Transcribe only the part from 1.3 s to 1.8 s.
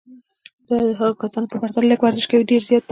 په